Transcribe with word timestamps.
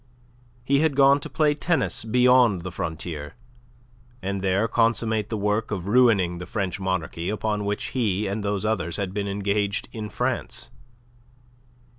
He 0.63 0.79
had 0.79 0.95
gone 0.95 1.19
to 1.19 1.29
play 1.29 1.53
tennis 1.53 2.03
beyond 2.03 2.61
the 2.63 2.71
frontier 2.71 3.35
and 4.19 4.41
there 4.41 4.67
consummate 4.67 5.29
the 5.29 5.37
work 5.37 5.69
of 5.69 5.87
ruining 5.87 6.39
the 6.39 6.47
French 6.47 6.79
monarchy 6.79 7.29
upon 7.29 7.65
which 7.65 7.89
he 7.89 8.25
and 8.25 8.43
those 8.43 8.65
others 8.65 8.95
had 8.95 9.13
been 9.13 9.27
engaged 9.27 9.89
in 9.91 10.09
France. 10.09 10.71